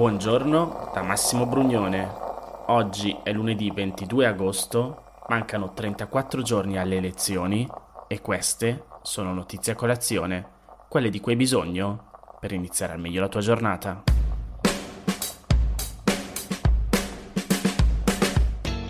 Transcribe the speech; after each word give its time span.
Buongiorno 0.00 0.92
da 0.94 1.02
Massimo 1.02 1.44
Brugnone. 1.44 2.10
Oggi 2.68 3.14
è 3.22 3.32
lunedì 3.32 3.70
22 3.70 4.24
agosto, 4.24 5.02
mancano 5.28 5.74
34 5.74 6.40
giorni 6.40 6.78
alle 6.78 6.96
elezioni 6.96 7.68
e 8.08 8.22
queste 8.22 8.84
sono 9.02 9.34
notizie 9.34 9.74
a 9.74 9.76
colazione, 9.76 10.46
quelle 10.88 11.10
di 11.10 11.20
cui 11.20 11.32
hai 11.32 11.38
bisogno 11.38 12.12
per 12.40 12.52
iniziare 12.52 12.94
al 12.94 12.98
meglio 12.98 13.20
la 13.20 13.28
tua 13.28 13.42
giornata. 13.42 14.02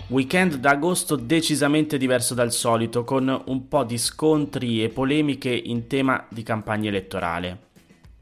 Weekend 0.07 0.55
d'agosto 0.55 1.17
decisamente 1.17 1.97
diverso 1.97 2.33
dal 2.33 2.53
solito, 2.53 3.03
con 3.03 3.43
un 3.47 3.67
po' 3.67 3.83
di 3.83 3.97
scontri 3.97 4.81
e 4.81 4.87
polemiche 4.87 5.51
in 5.51 5.87
tema 5.87 6.25
di 6.29 6.43
campagna 6.43 6.87
elettorale. 6.87 7.70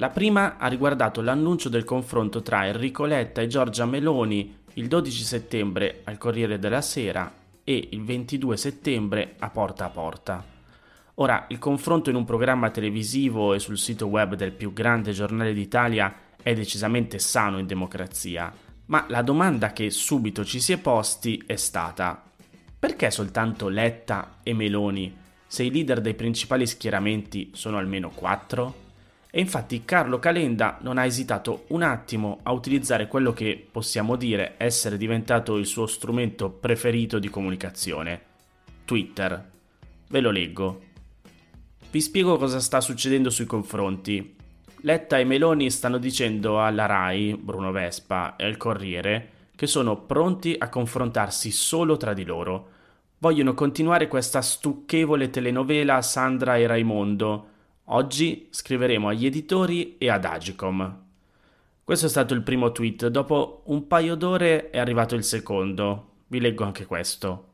La 0.02 0.10
prima 0.10 0.56
ha 0.58 0.68
riguardato 0.68 1.20
l'annuncio 1.20 1.68
del 1.68 1.84
confronto 1.84 2.42
tra 2.42 2.66
Enrico 2.66 3.04
Letta 3.04 3.42
e 3.42 3.48
Giorgia 3.48 3.86
Meloni 3.86 4.60
il 4.76 4.88
12 4.88 5.24
settembre 5.24 6.02
al 6.06 6.18
Corriere 6.18 6.58
della 6.58 6.80
Sera 6.80 7.30
e 7.66 7.90
il 7.92 8.06
22 8.06 8.56
settembre 8.56 9.36
a 9.40 9.50
Porta 9.50 9.84
a 9.84 9.90
Porta. 9.90 10.42
Ora, 11.16 11.48
il 11.50 11.60
confronto 11.60 12.10
in 12.10 12.16
un 12.16 12.24
programma 12.24 12.70
televisivo 12.70 13.54
e 13.54 13.60
sul 13.60 13.78
sito 13.78 14.08
web 14.08 14.36
del 14.36 14.54
più 14.54 14.72
grande 14.72 15.12
giornale 15.12 15.52
d'Italia 15.52 16.16
è 16.42 16.54
decisamente 16.54 17.20
sano 17.20 17.58
in 17.58 17.68
democrazia, 17.68 18.54
ma 18.86 19.04
la 19.10 19.22
domanda 19.22 19.74
che 19.74 19.90
subito 19.90 20.46
ci 20.46 20.62
si 20.62 20.72
è 20.72 20.78
posti 20.78 21.44
è 21.46 21.58
stata 21.58 22.24
perché 22.80 23.12
soltanto 23.12 23.68
Letta 23.68 24.38
e 24.44 24.54
Meloni 24.54 25.14
se 25.46 25.64
i 25.64 25.72
leader 25.72 26.00
dei 26.00 26.14
principali 26.14 26.66
schieramenti 26.66 27.52
sono 27.54 27.78
almeno 27.78 28.12
quattro? 28.12 28.88
E 29.32 29.40
infatti 29.40 29.86
Carlo 29.86 30.18
Calenda 30.18 30.80
non 30.82 30.98
ha 30.98 31.06
esitato 31.06 31.66
un 31.68 31.84
attimo 31.84 32.40
a 32.44 32.52
utilizzare 32.52 33.08
quello 33.08 33.32
che 33.32 33.68
possiamo 33.72 34.16
dire 34.16 34.56
essere 34.58 34.98
diventato 34.98 35.58
il 35.58 35.68
suo 35.68 35.86
strumento 35.86 36.50
preferito 36.50 37.20
di 37.20 37.30
comunicazione, 37.30 38.22
Twitter. 38.86 39.50
Ve 40.10 40.20
lo 40.20 40.32
leggo. 40.32 40.82
Vi 41.92 42.02
spiego 42.02 42.38
cosa 42.38 42.60
sta 42.60 42.82
succedendo 42.82 43.30
sui 43.30 43.46
confronti. 43.46 44.36
Letta 44.82 45.20
e 45.20 45.26
Meloni 45.26 45.70
stanno 45.70 46.00
dicendo 46.00 46.64
alla 46.64 46.88
RAI, 46.88 47.36
Bruno 47.36 47.72
Vespa 47.72 48.36
e 48.36 48.46
al 48.46 48.58
Corriere 48.58 49.38
che 49.56 49.68
sono 49.68 49.98
pronti 49.98 50.56
a 50.58 50.70
confrontarsi 50.70 51.52
solo 51.52 51.98
tra 51.98 52.14
di 52.14 52.24
loro. 52.24 52.70
Vogliono 53.18 53.54
continuare 53.54 54.08
questa 54.08 54.42
stucchevole 54.42 55.30
telenovela 55.30 56.02
Sandra 56.02 56.56
e 56.56 56.66
Raimondo 56.66 57.48
Oggi 57.92 58.50
scriveremo 58.52 59.08
agli 59.08 59.26
editori 59.26 59.98
e 59.98 60.12
ad 60.12 60.24
Agicom. 60.24 61.06
Questo 61.84 62.06
è 62.06 62.10
stato 62.10 62.36
il 62.36 62.44
primo 62.44 62.72
tweet, 62.72 63.08
dopo 63.08 63.64
un 63.66 63.88
paio 63.88 64.14
d'ore 64.14 64.70
è 64.70 64.78
arrivato 64.78 65.16
il 65.16 65.24
secondo. 65.24 66.10
Vi 66.28 66.40
leggo 66.40 66.64
anche 66.64 66.86
questo. 66.86 67.48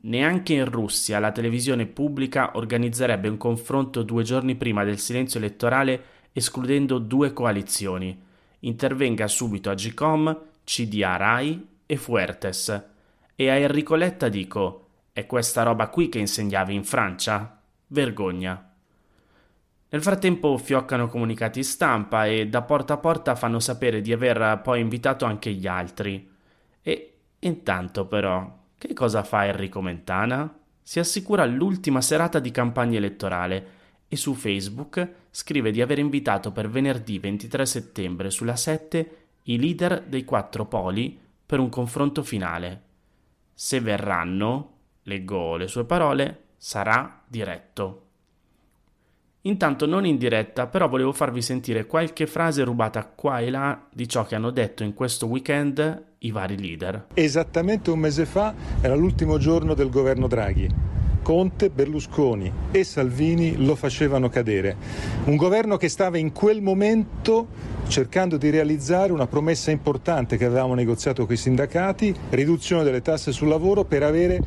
Neanche 0.00 0.54
in 0.54 0.64
Russia 0.64 1.20
la 1.20 1.30
televisione 1.30 1.86
pubblica 1.86 2.56
organizzerebbe 2.56 3.28
un 3.28 3.36
confronto 3.36 4.02
due 4.02 4.24
giorni 4.24 4.56
prima 4.56 4.82
del 4.82 4.98
silenzio 4.98 5.38
elettorale 5.38 6.02
escludendo 6.32 6.98
due 6.98 7.32
coalizioni. 7.32 8.20
Intervenga 8.60 9.28
subito 9.28 9.70
Agicom, 9.70 10.36
CDA 10.64 11.14
Rai 11.14 11.64
e 11.86 11.96
Fuertes. 11.96 12.84
E 13.36 13.48
a 13.48 13.54
Enrico 13.54 13.94
Letta 13.94 14.28
dico: 14.28 14.88
è 15.12 15.26
questa 15.26 15.62
roba 15.62 15.90
qui 15.90 16.08
che 16.08 16.18
insegnavi 16.18 16.74
in 16.74 16.82
Francia? 16.82 17.62
Vergogna. 17.86 18.67
Nel 19.90 20.02
frattempo 20.02 20.58
fioccano 20.58 21.08
comunicati 21.08 21.62
stampa 21.62 22.26
e 22.26 22.46
da 22.46 22.60
porta 22.60 22.94
a 22.94 22.98
porta 22.98 23.34
fanno 23.34 23.58
sapere 23.58 24.02
di 24.02 24.12
aver 24.12 24.60
poi 24.62 24.80
invitato 24.80 25.24
anche 25.24 25.50
gli 25.52 25.66
altri. 25.66 26.30
E 26.82 27.14
intanto 27.38 28.06
però, 28.06 28.64
che 28.76 28.92
cosa 28.92 29.22
fa 29.22 29.46
Enrico 29.46 29.80
Mentana? 29.80 30.58
Si 30.82 30.98
assicura 30.98 31.46
l'ultima 31.46 32.02
serata 32.02 32.38
di 32.38 32.50
campagna 32.50 32.98
elettorale 32.98 33.76
e 34.08 34.16
su 34.16 34.34
Facebook 34.34 35.10
scrive 35.30 35.70
di 35.70 35.80
aver 35.80 35.98
invitato 35.98 36.52
per 36.52 36.68
venerdì 36.68 37.18
23 37.18 37.64
settembre 37.64 38.30
sulla 38.30 38.56
7 38.56 39.16
i 39.44 39.58
leader 39.58 40.02
dei 40.02 40.24
quattro 40.24 40.66
poli 40.66 41.18
per 41.46 41.60
un 41.60 41.70
confronto 41.70 42.22
finale. 42.22 42.82
Se 43.54 43.80
verranno, 43.80 44.72
leggo 45.04 45.56
le 45.56 45.66
sue 45.66 45.84
parole, 45.84 46.48
sarà 46.58 47.22
diretto. 47.26 48.07
Intanto 49.42 49.86
non 49.86 50.04
in 50.04 50.18
diretta, 50.18 50.66
però 50.66 50.88
volevo 50.88 51.12
farvi 51.12 51.42
sentire 51.42 51.86
qualche 51.86 52.26
frase 52.26 52.64
rubata 52.64 53.04
qua 53.06 53.38
e 53.38 53.50
là 53.50 53.86
di 53.92 54.08
ciò 54.08 54.24
che 54.24 54.34
hanno 54.34 54.50
detto 54.50 54.82
in 54.82 54.94
questo 54.94 55.26
weekend 55.26 56.06
i 56.18 56.32
vari 56.32 56.58
leader. 56.58 57.06
Esattamente 57.14 57.90
un 57.90 58.00
mese 58.00 58.26
fa 58.26 58.52
era 58.80 58.96
l'ultimo 58.96 59.38
giorno 59.38 59.74
del 59.74 59.90
governo 59.90 60.26
Draghi. 60.26 60.68
Conte, 61.22 61.70
Berlusconi 61.70 62.50
e 62.70 62.82
Salvini 62.84 63.64
lo 63.64 63.76
facevano 63.76 64.28
cadere. 64.28 64.76
Un 65.24 65.36
governo 65.36 65.76
che 65.76 65.88
stava 65.88 66.18
in 66.18 66.32
quel 66.32 66.60
momento 66.60 67.48
cercando 67.86 68.38
di 68.38 68.50
realizzare 68.50 69.12
una 69.12 69.26
promessa 69.26 69.70
importante 69.70 70.36
che 70.36 70.46
avevamo 70.46 70.74
negoziato 70.74 71.26
con 71.26 71.34
i 71.34 71.38
sindacati, 71.38 72.14
riduzione 72.30 72.82
delle 72.82 73.02
tasse 73.02 73.30
sul 73.30 73.48
lavoro 73.48 73.84
per 73.84 74.02
avere 74.02 74.40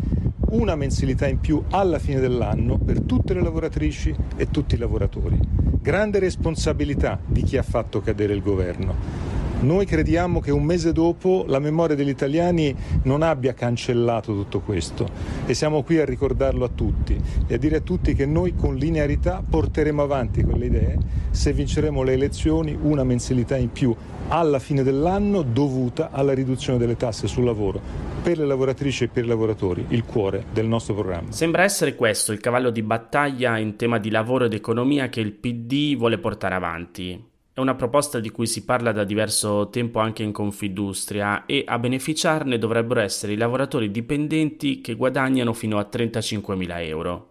una 0.51 0.75
mensilità 0.75 1.27
in 1.27 1.39
più 1.39 1.63
alla 1.69 1.99
fine 1.99 2.19
dell'anno 2.19 2.77
per 2.77 3.01
tutte 3.01 3.33
le 3.33 3.41
lavoratrici 3.41 4.13
e 4.35 4.49
tutti 4.49 4.75
i 4.75 4.77
lavoratori. 4.77 5.39
Grande 5.81 6.19
responsabilità 6.19 7.19
di 7.25 7.43
chi 7.43 7.57
ha 7.57 7.63
fatto 7.63 8.01
cadere 8.01 8.33
il 8.33 8.41
governo. 8.41 9.39
Noi 9.61 9.85
crediamo 9.85 10.39
che 10.39 10.49
un 10.49 10.63
mese 10.63 10.91
dopo 10.91 11.45
la 11.47 11.59
memoria 11.59 11.95
degli 11.95 12.09
italiani 12.09 12.75
non 13.03 13.21
abbia 13.21 13.53
cancellato 13.53 14.33
tutto 14.33 14.59
questo 14.61 15.07
e 15.45 15.53
siamo 15.53 15.83
qui 15.83 15.99
a 15.99 16.05
ricordarlo 16.05 16.65
a 16.65 16.69
tutti 16.73 17.15
e 17.45 17.53
a 17.53 17.57
dire 17.59 17.75
a 17.75 17.81
tutti 17.81 18.15
che 18.15 18.25
noi 18.25 18.55
con 18.55 18.75
linearità 18.75 19.43
porteremo 19.47 20.01
avanti 20.01 20.43
quelle 20.43 20.65
idee 20.65 20.97
se 21.29 21.53
vinceremo 21.53 22.01
le 22.01 22.13
elezioni 22.13 22.75
una 22.81 23.03
mensilità 23.03 23.55
in 23.55 23.71
più 23.71 23.95
alla 24.29 24.57
fine 24.57 24.81
dell'anno 24.81 25.43
dovuta 25.43 26.09
alla 26.09 26.33
riduzione 26.33 26.79
delle 26.79 26.97
tasse 26.97 27.27
sul 27.27 27.43
lavoro 27.43 28.10
per 28.21 28.37
le 28.37 28.45
lavoratrici 28.45 29.05
e 29.05 29.07
per 29.07 29.23
i 29.23 29.27
lavoratori, 29.27 29.85
il 29.89 30.05
cuore 30.05 30.45
del 30.53 30.67
nostro 30.67 30.93
programma. 30.93 31.31
Sembra 31.31 31.63
essere 31.63 31.95
questo 31.95 32.31
il 32.31 32.39
cavallo 32.39 32.69
di 32.69 32.83
battaglia 32.83 33.57
in 33.57 33.75
tema 33.75 33.97
di 33.97 34.11
lavoro 34.11 34.45
ed 34.45 34.53
economia 34.53 35.09
che 35.09 35.21
il 35.21 35.33
PD 35.33 35.97
vuole 35.97 36.19
portare 36.19 36.53
avanti. 36.53 37.29
È 37.53 37.59
una 37.59 37.75
proposta 37.75 38.19
di 38.19 38.29
cui 38.29 38.45
si 38.45 38.63
parla 38.63 38.91
da 38.91 39.03
diverso 39.03 39.69
tempo 39.69 39.99
anche 39.99 40.21
in 40.21 40.31
Confindustria 40.31 41.45
e 41.45 41.63
a 41.65 41.79
beneficiarne 41.79 42.59
dovrebbero 42.59 42.99
essere 42.99 43.33
i 43.33 43.37
lavoratori 43.37 43.89
dipendenti 43.89 44.81
che 44.81 44.95
guadagnano 44.95 45.51
fino 45.51 45.79
a 45.79 45.89
35.000 45.91 46.85
euro. 46.85 47.29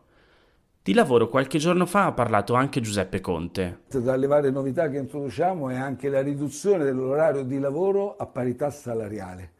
Di 0.82 0.92
lavoro 0.92 1.28
qualche 1.28 1.58
giorno 1.58 1.86
fa 1.86 2.06
ha 2.06 2.12
parlato 2.12 2.54
anche 2.54 2.80
Giuseppe 2.80 3.20
Conte. 3.20 3.82
Tra 3.88 4.16
le 4.16 4.26
varie 4.26 4.50
novità 4.50 4.88
che 4.88 4.98
introduciamo 4.98 5.68
è 5.68 5.76
anche 5.76 6.08
la 6.08 6.20
riduzione 6.20 6.84
dell'orario 6.84 7.44
di 7.44 7.58
lavoro 7.60 8.16
a 8.16 8.26
parità 8.26 8.70
salariale. 8.70 9.52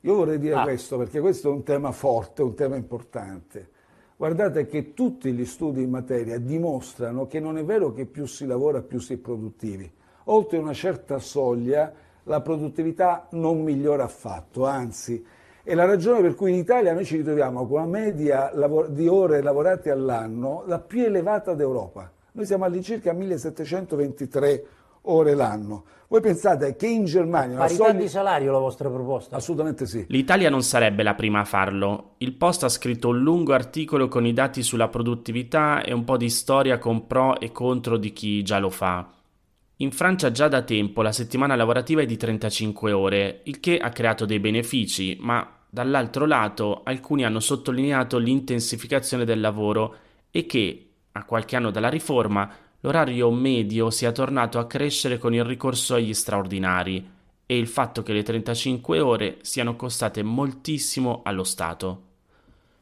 Io 0.00 0.14
vorrei 0.14 0.38
dire 0.38 0.54
ah. 0.54 0.62
questo 0.62 0.98
perché 0.98 1.20
questo 1.20 1.48
è 1.48 1.52
un 1.52 1.62
tema 1.62 1.92
forte, 1.92 2.42
un 2.42 2.54
tema 2.54 2.76
importante. 2.76 3.70
Guardate 4.16 4.66
che 4.66 4.94
tutti 4.94 5.32
gli 5.32 5.44
studi 5.44 5.82
in 5.82 5.90
materia 5.90 6.38
dimostrano 6.38 7.26
che 7.26 7.38
non 7.38 7.58
è 7.58 7.64
vero 7.64 7.92
che 7.92 8.06
più 8.06 8.26
si 8.26 8.46
lavora 8.46 8.80
più 8.82 8.98
si 8.98 9.14
è 9.14 9.16
produttivi. 9.18 9.90
Oltre 10.24 10.58
una 10.58 10.72
certa 10.72 11.18
soglia 11.18 11.92
la 12.22 12.40
produttività 12.40 13.28
non 13.32 13.62
migliora 13.62 14.04
affatto, 14.04 14.64
anzi 14.64 15.24
è 15.62 15.74
la 15.74 15.84
ragione 15.84 16.20
per 16.20 16.36
cui 16.36 16.52
in 16.52 16.58
Italia 16.58 16.92
noi 16.92 17.04
ci 17.04 17.16
ritroviamo 17.16 17.66
con 17.66 17.80
una 17.80 17.90
media 17.90 18.52
di 18.88 19.08
ore 19.08 19.42
lavorate 19.42 19.90
all'anno 19.90 20.62
la 20.66 20.78
più 20.78 21.02
elevata 21.02 21.54
d'Europa. 21.54 22.08
Noi 22.32 22.46
siamo 22.46 22.64
all'incirca 22.64 23.12
1723 23.12 24.64
ore 25.06 25.34
l'anno. 25.34 25.84
Voi 26.08 26.20
pensate 26.20 26.76
che 26.76 26.86
in 26.86 27.04
Germania... 27.04 27.56
Parità 27.58 27.84
soglia... 27.86 27.98
di 27.98 28.08
salario 28.08 28.52
la 28.52 28.58
vostra 28.58 28.88
proposta? 28.88 29.36
Assolutamente 29.36 29.86
sì. 29.86 30.04
L'Italia 30.08 30.48
non 30.50 30.62
sarebbe 30.62 31.02
la 31.02 31.14
prima 31.14 31.40
a 31.40 31.44
farlo. 31.44 32.14
Il 32.18 32.34
Post 32.34 32.62
ha 32.62 32.68
scritto 32.68 33.08
un 33.08 33.18
lungo 33.18 33.52
articolo 33.52 34.06
con 34.06 34.24
i 34.24 34.32
dati 34.32 34.62
sulla 34.62 34.88
produttività 34.88 35.82
e 35.82 35.92
un 35.92 36.04
po' 36.04 36.16
di 36.16 36.30
storia 36.30 36.78
con 36.78 37.06
pro 37.08 37.40
e 37.40 37.50
contro 37.50 37.96
di 37.96 38.12
chi 38.12 38.42
già 38.42 38.58
lo 38.58 38.70
fa. 38.70 39.10
In 39.78 39.90
Francia 39.90 40.30
già 40.30 40.48
da 40.48 40.62
tempo 40.62 41.02
la 41.02 41.12
settimana 41.12 41.56
lavorativa 41.56 42.00
è 42.00 42.06
di 42.06 42.16
35 42.16 42.92
ore, 42.92 43.40
il 43.44 43.60
che 43.60 43.76
ha 43.76 43.90
creato 43.90 44.24
dei 44.24 44.38
benefici, 44.38 45.18
ma 45.20 45.46
dall'altro 45.68 46.24
lato 46.24 46.82
alcuni 46.84 47.24
hanno 47.24 47.40
sottolineato 47.40 48.16
l'intensificazione 48.16 49.26
del 49.26 49.40
lavoro 49.40 49.96
e 50.30 50.46
che, 50.46 50.92
a 51.12 51.24
qualche 51.24 51.56
anno 51.56 51.70
dalla 51.70 51.90
riforma, 51.90 52.50
l'orario 52.80 53.30
medio 53.30 53.90
sia 53.90 54.12
tornato 54.12 54.58
a 54.58 54.66
crescere 54.66 55.18
con 55.18 55.34
il 55.34 55.44
ricorso 55.44 55.94
agli 55.94 56.12
straordinari 56.14 57.14
e 57.46 57.56
il 57.56 57.66
fatto 57.68 58.02
che 58.02 58.12
le 58.12 58.22
35 58.22 59.00
ore 59.00 59.38
siano 59.42 59.76
costate 59.76 60.22
moltissimo 60.22 61.22
allo 61.24 61.44
Stato. 61.44 62.02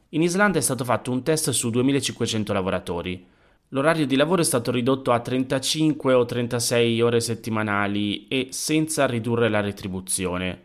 In 0.09 0.21
Islanda 0.21 0.57
è 0.57 0.61
stato 0.61 0.83
fatto 0.83 1.11
un 1.11 1.23
test 1.23 1.51
su 1.51 1.69
2500 1.69 2.53
lavoratori. 2.53 3.25
L'orario 3.69 4.05
di 4.05 4.15
lavoro 4.15 4.41
è 4.41 4.45
stato 4.45 4.71
ridotto 4.71 5.11
a 5.11 5.19
35 5.19 6.13
o 6.13 6.25
36 6.25 7.01
ore 7.01 7.19
settimanali 7.19 8.27
e 8.27 8.47
senza 8.51 9.05
ridurre 9.05 9.49
la 9.49 9.59
retribuzione. 9.59 10.63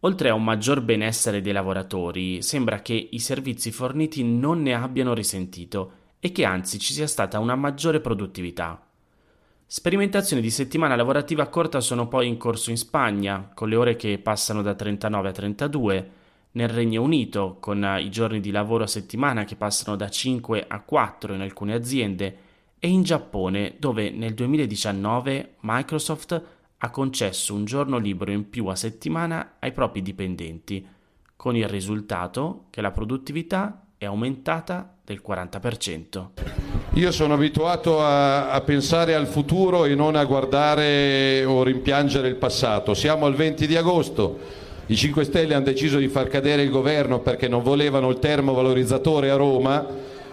Oltre 0.00 0.28
a 0.28 0.34
un 0.34 0.44
maggior 0.44 0.82
benessere 0.82 1.40
dei 1.40 1.52
lavoratori, 1.52 2.42
sembra 2.42 2.82
che 2.82 3.08
i 3.10 3.18
servizi 3.18 3.72
forniti 3.72 4.22
non 4.22 4.60
ne 4.60 4.74
abbiano 4.74 5.14
risentito 5.14 6.02
e 6.24 6.32
che 6.32 6.46
anzi 6.46 6.78
ci 6.78 6.94
sia 6.94 7.06
stata 7.06 7.38
una 7.38 7.54
maggiore 7.54 8.00
produttività. 8.00 8.82
Sperimentazioni 9.66 10.40
di 10.40 10.48
settimana 10.48 10.96
lavorativa 10.96 11.48
corta 11.48 11.82
sono 11.82 12.08
poi 12.08 12.28
in 12.28 12.38
corso 12.38 12.70
in 12.70 12.78
Spagna, 12.78 13.50
con 13.52 13.68
le 13.68 13.76
ore 13.76 13.96
che 13.96 14.18
passano 14.18 14.62
da 14.62 14.74
39 14.74 15.28
a 15.28 15.32
32, 15.32 16.10
nel 16.52 16.70
Regno 16.70 17.02
Unito, 17.02 17.58
con 17.60 17.98
i 18.00 18.08
giorni 18.08 18.40
di 18.40 18.50
lavoro 18.50 18.84
a 18.84 18.86
settimana 18.86 19.44
che 19.44 19.56
passano 19.56 19.96
da 19.96 20.08
5 20.08 20.64
a 20.66 20.80
4 20.80 21.34
in 21.34 21.42
alcune 21.42 21.74
aziende, 21.74 22.38
e 22.78 22.88
in 22.88 23.02
Giappone, 23.02 23.74
dove 23.78 24.10
nel 24.10 24.32
2019 24.32 25.56
Microsoft 25.60 26.42
ha 26.78 26.90
concesso 26.90 27.52
un 27.52 27.66
giorno 27.66 27.98
libero 27.98 28.30
in 28.30 28.48
più 28.48 28.68
a 28.68 28.76
settimana 28.76 29.56
ai 29.58 29.72
propri 29.72 30.00
dipendenti, 30.00 30.88
con 31.36 31.54
il 31.54 31.68
risultato 31.68 32.68
che 32.70 32.80
la 32.80 32.92
produttività 32.92 33.88
è 33.98 34.06
aumentata 34.06 34.93
del 35.04 35.20
40%. 35.26 36.28
Io 36.94 37.12
sono 37.12 37.34
abituato 37.34 38.00
a, 38.00 38.50
a, 38.50 38.60
pensare 38.62 39.14
al 39.14 39.26
futuro 39.26 39.84
e 39.84 39.94
non 39.94 40.16
a 40.16 40.24
guardare 40.24 41.44
o 41.44 41.62
rimpiangere 41.62 42.28
il 42.28 42.36
passato. 42.36 42.94
Siamo 42.94 43.26
al 43.26 43.34
20 43.34 43.66
di 43.66 43.76
agosto, 43.76 44.38
i 44.86 44.96
5 44.96 45.24
Stelle 45.24 45.52
hanno 45.52 45.64
deciso 45.64 45.98
di 45.98 46.08
far 46.08 46.28
cadere 46.28 46.62
il 46.62 46.70
governo 46.70 47.20
perché 47.20 47.48
non 47.48 47.62
volevano 47.62 48.08
il 48.08 48.18
termovalorizzatore 48.18 49.30
a 49.30 49.36
Roma, 49.36 49.86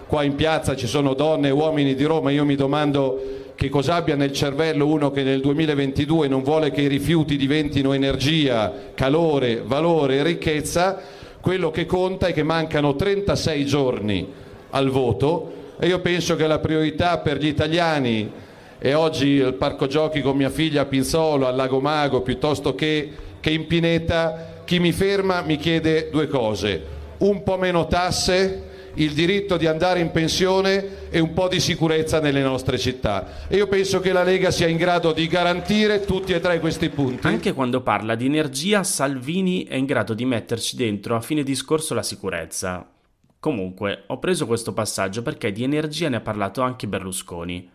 qua 0.06 0.22
in 0.22 0.36
piazza 0.36 0.74
ci 0.74 0.86
sono 0.86 1.12
donne 1.12 1.48
e 1.48 1.52
uomini 1.52 1.94
di 1.94 2.04
Roma, 2.04 2.30
io 2.30 2.46
mi 2.46 2.54
domando 2.56 3.40
che 3.54 3.68
cosa 3.68 3.96
abbia 3.96 4.16
nel 4.16 4.32
cervello 4.32 4.86
uno 4.86 5.10
che 5.10 5.22
nel 5.22 5.42
2022 5.42 6.28
non 6.28 6.42
vuole 6.42 6.70
che 6.70 6.80
i 6.80 6.88
rifiuti 6.88 7.36
diventino 7.36 7.92
energia, 7.92 8.72
calore, 8.94 9.62
valore 9.62 10.16
e 10.16 10.22
ricchezza, 10.22 10.98
quello 11.42 11.70
che 11.70 11.84
conta 11.84 12.28
è 12.28 12.32
che 12.32 12.42
mancano 12.42 12.96
36 12.96 13.66
giorni 13.66 14.40
al 14.72 14.88
voto 14.88 15.74
e 15.78 15.86
io 15.86 16.00
penso 16.00 16.36
che 16.36 16.46
la 16.46 16.58
priorità 16.58 17.18
per 17.18 17.38
gli 17.38 17.46
italiani 17.46 18.30
e 18.78 18.94
oggi 18.94 19.28
il 19.28 19.54
parco 19.54 19.86
giochi 19.86 20.20
con 20.20 20.36
mia 20.36 20.50
figlia 20.50 20.82
a 20.82 20.84
Pinzolo, 20.86 21.46
al 21.46 21.54
Lago 21.56 21.80
Mago, 21.80 22.20
piuttosto 22.20 22.74
che, 22.74 23.10
che 23.40 23.50
in 23.50 23.66
Pineta, 23.66 24.62
chi 24.64 24.78
mi 24.80 24.92
ferma 24.92 25.42
mi 25.42 25.56
chiede 25.56 26.08
due 26.10 26.26
cose, 26.26 26.82
un 27.18 27.42
po' 27.42 27.56
meno 27.58 27.86
tasse 27.86 28.70
il 28.94 29.12
diritto 29.12 29.56
di 29.56 29.66
andare 29.66 30.00
in 30.00 30.10
pensione 30.10 31.10
e 31.10 31.18
un 31.18 31.32
po' 31.32 31.48
di 31.48 31.60
sicurezza 31.60 32.20
nelle 32.20 32.42
nostre 32.42 32.78
città. 32.78 33.46
E 33.48 33.56
io 33.56 33.66
penso 33.66 34.00
che 34.00 34.12
la 34.12 34.22
Lega 34.22 34.50
sia 34.50 34.66
in 34.66 34.76
grado 34.76 35.12
di 35.12 35.26
garantire 35.26 36.04
tutti 36.04 36.32
e 36.32 36.40
tre 36.40 36.60
questi 36.60 36.88
punti. 36.88 37.26
Anche 37.26 37.52
quando 37.52 37.80
parla 37.80 38.14
di 38.14 38.26
energia, 38.26 38.82
Salvini 38.82 39.64
è 39.64 39.76
in 39.76 39.86
grado 39.86 40.12
di 40.14 40.24
metterci 40.24 40.76
dentro 40.76 41.16
a 41.16 41.20
fine 41.20 41.42
discorso 41.42 41.94
la 41.94 42.02
sicurezza. 42.02 42.86
Comunque, 43.42 44.04
ho 44.06 44.20
preso 44.20 44.46
questo 44.46 44.72
passaggio 44.72 45.20
perché 45.20 45.50
di 45.50 45.64
energia 45.64 46.08
ne 46.08 46.14
ha 46.14 46.20
parlato 46.20 46.62
anche 46.62 46.86
Berlusconi. 46.86 47.68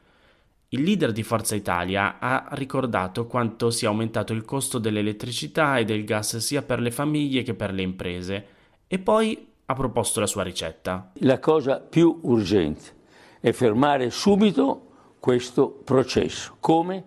Il 0.69 0.81
leader 0.81 1.11
di 1.11 1.23
Forza 1.23 1.55
Italia 1.55 2.19
ha 2.19 2.47
ricordato 2.51 3.27
quanto 3.27 3.69
sia 3.69 3.89
aumentato 3.89 4.31
il 4.31 4.45
costo 4.45 4.77
dell'elettricità 4.77 5.77
e 5.77 5.83
del 5.83 6.05
gas 6.05 6.37
sia 6.37 6.61
per 6.61 6.79
le 6.79 6.89
famiglie 6.89 7.43
che 7.43 7.53
per 7.53 7.73
le 7.73 7.81
imprese 7.81 8.45
e 8.87 8.97
poi 8.97 9.45
ha 9.65 9.73
proposto 9.73 10.21
la 10.21 10.25
sua 10.25 10.43
ricetta. 10.43 11.11
La 11.15 11.39
cosa 11.39 11.81
più 11.81 12.17
urgente 12.21 12.95
è 13.41 13.51
fermare 13.51 14.09
subito 14.09 14.91
questo 15.19 15.69
processo. 15.69 16.55
Come? 16.61 17.03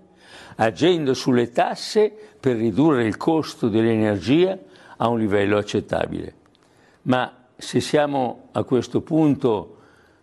Agendo 0.56 1.14
sulle 1.14 1.50
tasse 1.50 2.12
per 2.38 2.56
ridurre 2.56 3.06
il 3.06 3.16
costo 3.16 3.70
dell'energia 3.70 4.58
a 4.98 5.08
un 5.08 5.18
livello 5.18 5.56
accettabile. 5.56 6.34
Ma 7.04 7.39
se 7.60 7.80
siamo 7.80 8.48
a 8.52 8.64
questo 8.64 9.02
punto 9.02 9.76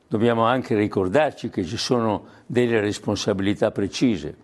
dobbiamo 0.08 0.46
anche 0.46 0.76
ricordarci 0.76 1.50
che 1.50 1.64
ci 1.64 1.78
sono 1.78 2.26
delle 2.46 2.80
responsabilità 2.80 3.72
precise. 3.72 4.36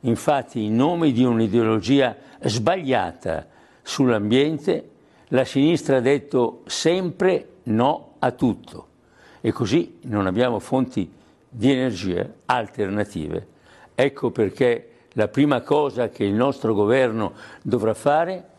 Infatti, 0.00 0.64
in 0.64 0.76
nome 0.76 1.10
di 1.12 1.24
un'ideologia 1.24 2.16
sbagliata 2.42 3.46
sull'ambiente, 3.82 4.88
la 5.28 5.44
sinistra 5.44 5.96
ha 5.96 6.00
detto 6.00 6.62
sempre 6.66 7.48
no 7.64 8.14
a 8.20 8.30
tutto 8.30 8.86
e 9.40 9.52
così 9.52 9.98
non 10.02 10.26
abbiamo 10.26 10.58
fonti 10.58 11.10
di 11.48 11.70
energia 11.70 12.28
alternative. 12.46 13.46
Ecco 13.94 14.30
perché 14.30 14.90
la 15.14 15.28
prima 15.28 15.62
cosa 15.62 16.08
che 16.08 16.24
il 16.24 16.34
nostro 16.34 16.74
governo 16.74 17.32
dovrà 17.62 17.94
fare 17.94 18.49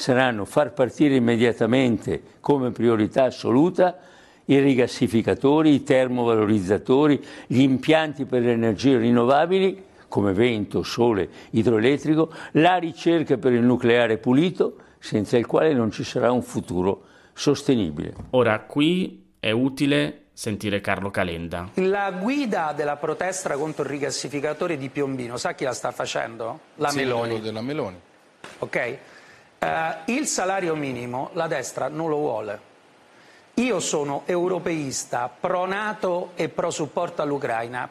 saranno 0.00 0.46
far 0.46 0.72
partire 0.72 1.16
immediatamente 1.16 2.22
come 2.40 2.70
priorità 2.70 3.24
assoluta 3.24 3.98
i 4.46 4.58
rigassificatori, 4.58 5.74
i 5.74 5.82
termovalorizzatori, 5.82 7.22
gli 7.46 7.60
impianti 7.60 8.24
per 8.24 8.42
le 8.42 8.52
energie 8.52 8.96
rinnovabili 8.96 9.84
come 10.08 10.32
vento, 10.32 10.82
sole, 10.82 11.28
idroelettrico, 11.50 12.32
la 12.52 12.78
ricerca 12.78 13.36
per 13.36 13.52
il 13.52 13.62
nucleare 13.62 14.16
pulito 14.16 14.76
senza 14.98 15.36
il 15.36 15.46
quale 15.46 15.74
non 15.74 15.90
ci 15.90 16.02
sarà 16.02 16.32
un 16.32 16.42
futuro 16.42 17.02
sostenibile. 17.34 18.14
Ora 18.30 18.58
qui 18.60 19.34
è 19.38 19.50
utile 19.50 20.24
sentire 20.32 20.80
Carlo 20.80 21.10
Calenda. 21.10 21.68
La 21.74 22.10
guida 22.10 22.72
della 22.74 22.96
protesta 22.96 23.54
contro 23.54 23.84
il 23.84 23.90
rigassificatore 23.90 24.78
di 24.78 24.88
Piombino, 24.88 25.36
sa 25.36 25.52
chi 25.52 25.64
la 25.64 25.74
sta 25.74 25.92
facendo? 25.92 26.58
La 26.76 26.88
sì, 26.88 26.96
Meloni. 26.96 27.40
della 27.40 27.60
Meloni. 27.60 28.00
Ok? 28.60 28.98
Uh, 29.62 29.66
il 30.06 30.26
salario 30.26 30.74
minimo 30.74 31.28
la 31.34 31.46
destra 31.46 31.88
non 31.88 32.08
lo 32.08 32.16
vuole. 32.16 32.60
Io 33.54 33.78
sono 33.78 34.22
europeista, 34.24 35.28
pro 35.28 35.66
Nato 35.66 36.30
e 36.34 36.48
pro 36.48 36.70
supporto 36.70 37.20
all'Ucraina. 37.20 37.88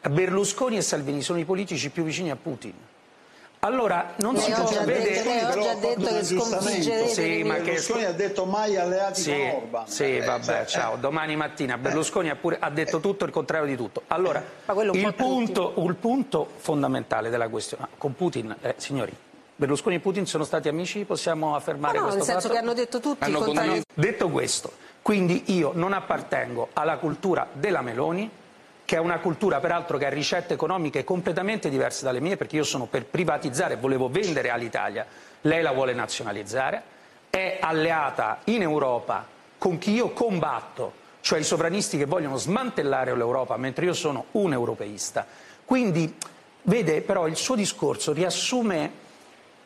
Berlusconi 0.00 0.78
e 0.78 0.80
Salvini 0.80 1.20
sono 1.20 1.38
i 1.38 1.44
politici 1.44 1.90
più 1.90 2.04
vicini 2.04 2.30
a 2.30 2.36
Putin. 2.36 2.72
Allora, 3.62 4.14
non 4.16 4.32
lei 4.32 4.42
si 4.42 4.50
può 4.52 4.70
vedere... 4.84 5.02
detto, 5.02 5.28
lei 5.28 5.44
oggi 5.44 5.68
ha 5.68 5.74
detto 5.74 6.06
che 6.06 6.24
sconfiggerete 6.24 7.08
sì, 7.08 7.42
ma 7.42 7.56
che... 7.56 7.62
Berlusconi 7.64 8.04
ha 8.04 8.12
detto 8.12 8.44
mai 8.46 8.76
alleati 8.78 9.20
sì, 9.20 9.30
con 9.32 9.50
Orban. 9.56 9.86
Sì, 9.88 10.16
eh, 10.16 10.24
vabbè, 10.24 10.44
cioè, 10.44 10.64
ciao. 10.64 10.94
eh. 10.94 10.98
Domani 11.00 11.36
mattina 11.36 11.76
Berlusconi 11.76 12.30
ha, 12.30 12.36
pure, 12.36 12.56
ha 12.58 12.70
detto 12.70 13.00
tutto 13.00 13.26
il 13.26 13.30
contrario 13.30 13.66
di 13.66 13.76
tutto. 13.76 14.04
Allora, 14.06 14.42
il 14.92 15.14
punto, 15.14 15.74
il 15.76 15.94
punto, 15.96 16.48
fondamentale 16.56 17.28
della 17.28 17.48
questione... 17.48 17.88
Con 17.98 18.14
Putin, 18.14 18.56
eh, 18.62 18.76
signori, 18.78 19.14
Berlusconi 19.60 19.96
e 19.96 20.00
Putin 20.00 20.24
sono 20.24 20.44
stati 20.44 20.68
amici? 20.68 21.04
Possiamo 21.04 21.54
affermare 21.54 21.98
no, 21.98 22.04
no, 22.04 22.10
questo 22.12 22.32
nel 22.32 22.40
senso 22.40 22.48
fatto? 22.48 22.54
che 22.54 22.66
hanno 22.66 22.72
detto 22.72 22.98
tutti 22.98 23.24
Hanno 23.24 23.40
condiviso. 23.40 23.82
Detto 23.92 24.28
questo, 24.30 24.72
quindi 25.02 25.54
io 25.54 25.72
non 25.74 25.92
appartengo 25.92 26.70
alla 26.72 26.96
cultura 26.96 27.46
della 27.52 27.82
Meloni, 27.82 28.30
che 28.86 28.96
è 28.96 28.98
una 28.98 29.18
cultura 29.18 29.60
peraltro 29.60 29.98
che 29.98 30.06
ha 30.06 30.08
ricette 30.08 30.54
economiche 30.54 31.04
completamente 31.04 31.68
diverse 31.68 32.06
dalle 32.06 32.20
mie, 32.20 32.38
perché 32.38 32.56
io 32.56 32.64
sono 32.64 32.86
per 32.86 33.04
privatizzare, 33.04 33.76
volevo 33.76 34.08
vendere 34.08 34.48
all'Italia, 34.48 35.04
lei 35.42 35.60
la 35.60 35.72
vuole 35.72 35.92
nazionalizzare, 35.92 36.82
è 37.28 37.58
alleata 37.60 38.38
in 38.44 38.62
Europa 38.62 39.26
con 39.58 39.76
chi 39.76 39.92
io 39.92 40.08
combatto, 40.12 40.94
cioè 41.20 41.38
i 41.38 41.44
sovranisti 41.44 41.98
che 41.98 42.06
vogliono 42.06 42.38
smantellare 42.38 43.14
l'Europa, 43.14 43.58
mentre 43.58 43.84
io 43.84 43.92
sono 43.92 44.24
un 44.30 44.54
europeista. 44.54 45.26
Quindi, 45.66 46.16
vede, 46.62 47.02
però 47.02 47.26
il 47.26 47.36
suo 47.36 47.56
discorso 47.56 48.14
riassume 48.14 49.08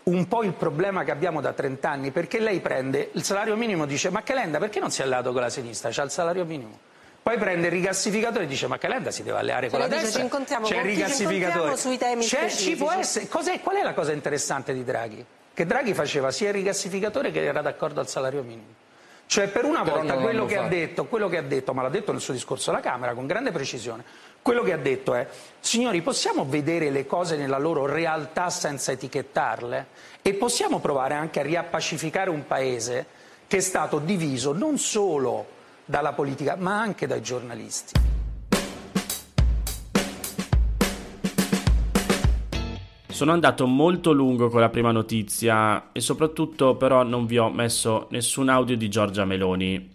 un 0.05 0.29
po' 0.29 0.43
il 0.43 0.53
problema 0.53 1.03
che 1.05 1.11
abbiamo 1.11 1.41
da 1.41 1.53
30 1.53 1.89
anni, 1.91 2.11
perché 2.11 2.39
lei 2.39 2.61
prende 2.61 3.11
il 3.13 3.23
salario 3.25 3.57
minimo 3.57 3.85
e 3.85 3.87
dice 3.87 4.11
ma 4.11 4.23
Calenda 4.23 4.59
perché 4.59 4.81
non 4.81 4.91
si 4.91 5.01
è 5.01 5.05
alleato 5.05 5.33
con 5.33 5.41
la 5.41 5.49
sinistra? 5.51 5.91
C'ha 5.93 6.03
il 6.03 6.11
salario 6.11 6.45
minimo. 6.45 6.79
Poi 7.23 7.39
prende 7.39 7.69
il 7.69 7.73
rigassificatore 7.73 8.45
e 8.45 8.47
dice 8.47 8.67
ma 8.67 8.77
Calenda 8.77 9.11
si 9.11 9.23
deve 9.23 9.39
alleare 9.39 9.71
con 9.71 9.81
Cioè, 9.81 9.89
la 9.89 9.95
destra. 9.97 10.29
C'è 10.63 10.77
il 10.77 10.83
rigassificatore. 10.83 11.77
sui 11.79 11.97
temi 11.97 12.25
C'è- 12.27 12.51
ci 12.51 12.77
può 12.77 12.91
essere. 12.93 13.29
Cos'è- 13.29 13.61
qual 13.61 13.77
è 13.77 13.83
la 13.83 13.95
cosa 13.95 14.13
interessante 14.13 14.75
di 14.75 14.85
Draghi? 14.85 15.25
Che 15.55 15.65
Draghi 15.65 15.95
faceva 15.95 16.31
sia 16.31 16.49
il 16.49 16.55
rigassificatore 16.55 17.31
che 17.31 17.43
era 17.43 17.63
d'accordo 17.63 18.01
al 18.01 18.09
salario 18.09 18.43
minimo. 18.43 18.83
Cioè 19.27 19.49
per 19.49 19.65
una 19.65 19.83
Però 19.83 19.97
volta 19.97 20.15
quello 20.15 20.45
che, 20.45 20.69
detto, 20.69 21.07
quello 21.07 21.29
che 21.29 21.39
ha 21.39 21.43
detto, 21.43 21.73
ma 21.73 21.83
l'ha 21.83 21.89
detto 21.89 22.13
nel 22.13 22.21
suo 22.21 22.33
discorso 22.33 22.71
alla 22.71 22.81
Camera 22.81 23.15
con 23.15 23.27
grande 23.27 23.51
precisione, 23.51 24.05
quello 24.43 24.63
che 24.63 24.73
ha 24.73 24.79
detto 24.79 25.15
è 25.15 25.27
signori 25.59 26.03
possiamo 26.03 26.45
vedere 26.45 26.91
le 26.91 27.07
cose 27.07 27.37
nella 27.37 27.59
loro 27.59 27.87
realtà 27.87 28.51
senza 28.51 28.93
etichettarle 28.93 29.87
e 30.21 30.35
possiamo 30.35 30.81
provare 30.81 31.15
anche 31.15 31.41
a 31.41 31.43
riappacificare 31.43 32.29
un 32.31 32.47
paese 32.47 33.07
che 33.47 33.57
è 33.57 33.61
stato 33.61 33.99
diviso 33.99 34.53
non 34.53 34.79
solo 34.79 35.47
dalla 35.85 36.13
politica 36.13 36.57
ma 36.57 36.79
anche 36.79 37.07
dai 37.07 37.23
giornalisti. 37.23 37.93
Sono 43.15 43.31
andato 43.31 43.69
molto 43.69 44.11
lungo 44.11 44.49
con 44.49 44.59
la 44.59 44.71
prima 44.71 44.91
notizia 44.91 45.93
e 45.93 46.01
soprattutto 46.01 46.75
però 46.75 47.05
non 47.05 47.27
vi 47.27 47.39
ho 47.39 47.49
messo 47.49 48.09
nessun 48.11 48.49
audio 48.49 48.77
di 48.77 48.89
Giorgia 48.89 49.25
Meloni. 49.25 49.89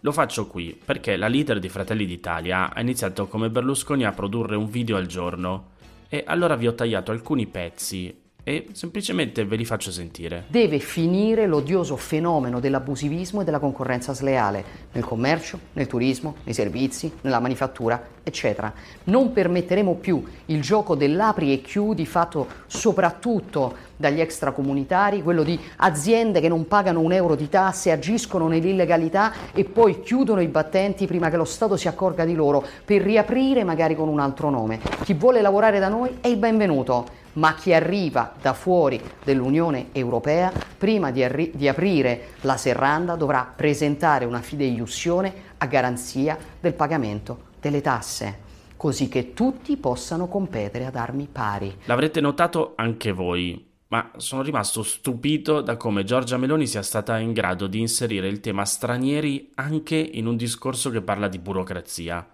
Lo 0.00 0.10
faccio 0.10 0.46
qui 0.46 0.80
perché 0.82 1.16
la 1.16 1.28
leader 1.28 1.58
di 1.58 1.68
Fratelli 1.68 2.06
d'Italia 2.06 2.72
ha 2.72 2.80
iniziato 2.80 3.26
come 3.26 3.50
Berlusconi 3.50 4.06
a 4.06 4.12
produrre 4.12 4.56
un 4.56 4.70
video 4.70 4.96
al 4.96 5.04
giorno 5.04 5.72
e 6.08 6.24
allora 6.26 6.56
vi 6.56 6.66
ho 6.66 6.74
tagliato 6.74 7.10
alcuni 7.10 7.46
pezzi 7.46 8.20
e 8.42 8.68
semplicemente 8.72 9.44
ve 9.44 9.56
li 9.56 9.66
faccio 9.66 9.90
sentire. 9.90 10.46
Deve 10.48 10.78
finire 10.78 11.46
l'odioso 11.46 11.96
fenomeno 11.96 12.58
dell'abusivismo 12.58 13.42
e 13.42 13.44
della 13.44 13.58
concorrenza 13.58 14.14
sleale 14.14 14.64
nel 14.92 15.04
commercio, 15.04 15.58
nel 15.74 15.86
turismo, 15.86 16.36
nei 16.44 16.54
servizi, 16.54 17.12
nella 17.20 17.38
manifattura, 17.38 18.02
eccetera. 18.22 18.72
Non 19.04 19.32
permetteremo 19.32 19.94
più 19.94 20.22
il 20.46 20.60
gioco 20.60 20.94
dell'apri 20.94 21.52
e 21.52 21.60
chiudi 21.60 22.06
fatto 22.06 22.46
soprattutto 22.66 23.90
dagli 23.96 24.20
extracomunitari, 24.20 25.22
quello 25.22 25.42
di 25.42 25.58
aziende 25.76 26.40
che 26.40 26.48
non 26.48 26.66
pagano 26.66 27.00
un 27.00 27.12
euro 27.12 27.34
di 27.34 27.48
tasse, 27.48 27.92
agiscono 27.92 28.48
nell'illegalità 28.48 29.32
e 29.54 29.64
poi 29.64 30.00
chiudono 30.00 30.40
i 30.40 30.48
battenti 30.48 31.06
prima 31.06 31.30
che 31.30 31.36
lo 31.36 31.44
Stato 31.44 31.76
si 31.76 31.88
accorga 31.88 32.24
di 32.24 32.34
loro 32.34 32.64
per 32.84 33.02
riaprire 33.02 33.64
magari 33.64 33.94
con 33.94 34.08
un 34.08 34.18
altro 34.18 34.50
nome. 34.50 34.80
Chi 35.04 35.14
vuole 35.14 35.40
lavorare 35.40 35.78
da 35.78 35.88
noi 35.88 36.18
è 36.20 36.28
il 36.28 36.36
benvenuto 36.36 37.20
ma 37.34 37.54
chi 37.54 37.72
arriva 37.72 38.34
da 38.40 38.52
fuori 38.52 39.00
dell'Unione 39.24 39.86
Europea, 39.92 40.52
prima 40.76 41.10
di, 41.10 41.22
arri- 41.22 41.52
di, 41.54 41.66
aprire 41.66 42.32
la 42.42 42.58
serranda, 42.58 43.14
dovrà 43.14 43.50
presentare 43.56 44.26
una 44.26 44.40
fideiussione 44.40 45.32
a 45.56 45.66
garanzia 45.66 46.36
del 46.60 46.74
pagamento 46.74 47.50
delle 47.62 47.80
tasse, 47.80 48.50
così 48.76 49.08
che 49.08 49.32
tutti 49.32 49.76
possano 49.76 50.26
competere 50.26 50.84
ad 50.84 50.96
armi 50.96 51.28
pari. 51.30 51.72
L'avrete 51.84 52.20
notato 52.20 52.72
anche 52.74 53.12
voi, 53.12 53.70
ma 53.86 54.10
sono 54.16 54.42
rimasto 54.42 54.82
stupito 54.82 55.60
da 55.60 55.76
come 55.76 56.02
Giorgia 56.02 56.36
Meloni 56.36 56.66
sia 56.66 56.82
stata 56.82 57.18
in 57.18 57.32
grado 57.32 57.68
di 57.68 57.78
inserire 57.78 58.26
il 58.26 58.40
tema 58.40 58.64
stranieri 58.64 59.52
anche 59.54 59.96
in 59.96 60.26
un 60.26 60.36
discorso 60.36 60.90
che 60.90 61.02
parla 61.02 61.28
di 61.28 61.38
burocrazia. 61.38 62.26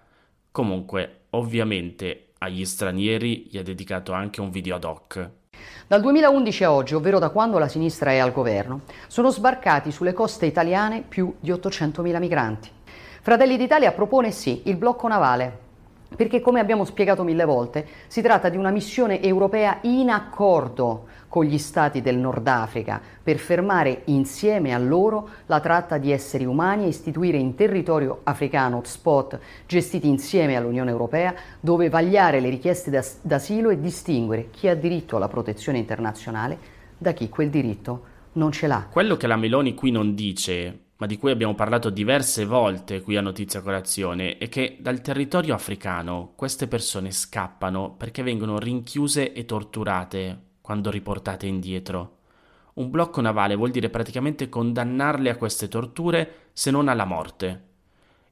Comunque, 0.51 1.25
ovviamente, 1.31 2.29
agli 2.39 2.65
stranieri 2.65 3.49
gli 3.51 3.59
ha 3.59 3.63
dedicato 3.63 4.13
anche 4.13 4.41
un 4.41 4.51
video 4.51 4.77
ad 4.77 4.85
hoc. 4.85 5.31
Dal 5.87 6.01
2011 6.01 6.65
a 6.65 6.73
oggi, 6.73 6.95
ovvero 6.95 7.19
da 7.19 7.29
quando 7.29 7.59
la 7.59 7.69
sinistra 7.69 8.13
è 8.13 8.19
al 8.19 8.33
governo, 8.33 8.83
sono 9.07 9.31
sbarcati 9.31 9.91
sulle 9.91 10.15
coste 10.15 10.47
italiane 10.47 11.03
più 11.07 11.35
di 11.41 11.51
800.000 11.51 12.19
migranti. 12.19 12.77
Fratelli 13.21 13.57
d'Italia 13.57 13.93
propone 13.93 14.31
sì 14.31 14.63
il 14.67 14.77
blocco 14.77 15.09
navale, 15.09 15.67
perché 16.17 16.41
come 16.41 16.61
abbiamo 16.61 16.85
spiegato 16.85 17.23
mille 17.23 17.45
volte, 17.45 17.87
si 18.07 18.23
tratta 18.23 18.49
di 18.49 18.57
una 18.57 18.71
missione 18.71 19.21
europea 19.21 19.79
in 19.83 20.09
accordo 20.09 21.07
con 21.29 21.45
gli 21.45 21.59
stati 21.59 22.01
del 22.01 22.17
Nord 22.17 22.47
Africa 22.47 23.01
per 23.23 23.37
fermare 23.37 24.03
insieme 24.07 24.73
a 24.73 24.79
loro 24.79 25.29
la 25.47 25.61
tratta 25.61 25.99
di 25.99 26.11
esseri 26.11 26.47
umani 26.47 26.85
e 26.85 26.89
istituire 26.89 27.37
in 27.37 27.55
territorio 27.55 28.21
africano 28.23 28.79
hotspot 28.79 29.39
gestiti 29.67 30.09
insieme 30.09 30.57
all'Unione 30.57 30.91
Europea 30.91 31.35
dove 31.61 31.91
vagliare 31.91 32.41
le 32.41 32.49
richieste 32.49 32.91
d'as- 32.91 33.19
d'asilo 33.21 33.69
e 33.69 33.79
distinguere 33.79 34.49
chi 34.51 34.69
ha 34.69 34.75
diritto 34.75 35.17
alla 35.17 35.29
protezione 35.29 35.77
internazionale 35.77 36.59
da 36.97 37.13
chi 37.13 37.29
quel 37.29 37.51
diritto 37.51 38.17
non 38.33 38.51
ce 38.51 38.67
l'ha. 38.67 38.87
Quello 38.91 39.17
che 39.17 39.27
la 39.27 39.37
Meloni 39.37 39.75
qui 39.75 39.91
non 39.91 40.15
dice 40.15 40.87
ma 40.99 41.07
di 41.07 41.17
cui 41.17 41.31
abbiamo 41.31 41.55
parlato 41.55 41.91
diverse 41.91 42.45
volte 42.45 43.03
qui 43.03 43.17
a 43.17 43.21
Notizia 43.21 43.63
Colazione, 43.63 44.37
è 44.37 44.49
che 44.49 44.79
dal 44.81 45.01
territorio 45.01 45.55
africano 45.55 46.33
queste 46.35 46.67
persone 46.67 47.13
scappano 47.13 47.95
perché 47.95 48.25
vengono 48.25 48.59
rinchiuse 48.59 49.33
e 49.33 49.45
torturate 49.45 50.47
quando 50.61 50.91
riportate 50.91 51.47
indietro. 51.47 52.17
Un 52.75 52.91
blocco 52.91 53.21
navale 53.21 53.55
vuol 53.55 53.71
dire 53.71 53.91
praticamente 53.91 54.49
condannarle 54.49 55.31
a 55.31 55.37
queste 55.37 55.69
torture 55.69 56.51
se 56.53 56.73
non 56.73 56.89
alla 56.89 57.05
morte. 57.05 57.67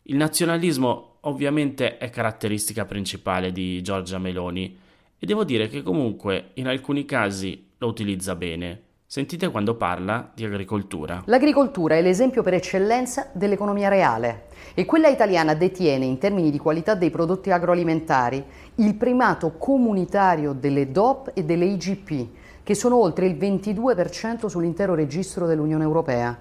Il 0.02 0.16
nazionalismo 0.16 1.18
ovviamente 1.20 1.98
è 1.98 2.10
caratteristica 2.10 2.84
principale 2.84 3.52
di 3.52 3.80
Giorgia 3.82 4.18
Meloni 4.18 4.76
e 5.18 5.24
devo 5.24 5.44
dire 5.44 5.68
che 5.68 5.82
comunque 5.82 6.50
in 6.54 6.66
alcuni 6.66 7.04
casi 7.04 7.70
lo 7.78 7.86
utilizza 7.86 8.34
bene. 8.34 8.82
Sentite 9.08 9.50
quando 9.50 9.76
parla 9.76 10.32
di 10.34 10.44
agricoltura. 10.44 11.22
L'agricoltura 11.26 11.94
è 11.94 12.02
l'esempio 12.02 12.42
per 12.42 12.54
eccellenza 12.54 13.28
dell'economia 13.32 13.88
reale 13.88 14.46
e 14.74 14.84
quella 14.84 15.06
italiana 15.06 15.54
detiene 15.54 16.04
in 16.04 16.18
termini 16.18 16.50
di 16.50 16.58
qualità 16.58 16.96
dei 16.96 17.10
prodotti 17.10 17.52
agroalimentari 17.52 18.44
il 18.74 18.96
primato 18.96 19.52
comunitario 19.58 20.52
delle 20.52 20.90
DOP 20.90 21.30
e 21.34 21.44
delle 21.44 21.66
IGP, 21.66 22.28
che 22.64 22.74
sono 22.74 22.96
oltre 22.96 23.26
il 23.26 23.36
22% 23.36 24.46
sull'intero 24.46 24.96
registro 24.96 25.46
dell'Unione 25.46 25.84
Europea. 25.84 26.36